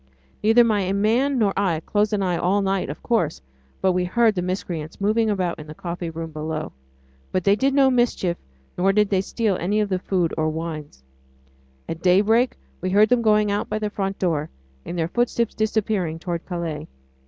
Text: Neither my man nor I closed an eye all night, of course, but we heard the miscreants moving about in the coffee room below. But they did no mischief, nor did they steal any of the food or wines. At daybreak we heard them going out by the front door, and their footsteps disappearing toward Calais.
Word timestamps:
Neither 0.41 0.63
my 0.63 0.91
man 0.93 1.37
nor 1.37 1.53
I 1.55 1.79
closed 1.81 2.11
an 2.11 2.23
eye 2.23 2.35
all 2.35 2.63
night, 2.63 2.89
of 2.89 3.03
course, 3.03 3.39
but 3.83 3.91
we 3.91 4.03
heard 4.03 4.33
the 4.33 4.41
miscreants 4.41 4.99
moving 4.99 5.29
about 5.29 5.59
in 5.59 5.67
the 5.67 5.75
coffee 5.75 6.09
room 6.09 6.31
below. 6.31 6.71
But 7.31 7.43
they 7.43 7.55
did 7.55 7.75
no 7.75 7.91
mischief, 7.91 8.35
nor 8.79 8.93
did 8.93 9.11
they 9.11 9.21
steal 9.21 9.57
any 9.57 9.79
of 9.79 9.89
the 9.89 9.99
food 9.99 10.33
or 10.39 10.49
wines. 10.49 11.03
At 11.87 12.01
daybreak 12.01 12.57
we 12.81 12.89
heard 12.89 13.09
them 13.09 13.21
going 13.21 13.51
out 13.51 13.69
by 13.69 13.77
the 13.77 13.91
front 13.91 14.17
door, 14.17 14.49
and 14.85 14.97
their 14.97 15.07
footsteps 15.07 15.53
disappearing 15.53 16.17
toward 16.17 16.47
Calais. 16.47 16.87